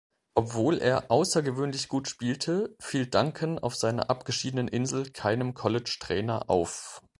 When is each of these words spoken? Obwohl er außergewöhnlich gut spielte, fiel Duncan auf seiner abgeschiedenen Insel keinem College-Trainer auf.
Obwohl 0.33 0.79
er 0.79 1.11
außergewöhnlich 1.11 1.87
gut 1.87 2.07
spielte, 2.07 2.75
fiel 2.79 3.05
Duncan 3.05 3.59
auf 3.59 3.75
seiner 3.75 4.09
abgeschiedenen 4.09 4.67
Insel 4.67 5.11
keinem 5.11 5.53
College-Trainer 5.53 6.49
auf. 6.49 7.03